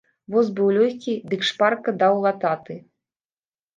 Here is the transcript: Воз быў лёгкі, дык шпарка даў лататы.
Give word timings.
Воз 0.35 0.47
быў 0.59 0.71
лёгкі, 0.77 1.13
дык 1.33 1.41
шпарка 1.49 1.89
даў 2.01 2.13
лататы. 2.27 2.81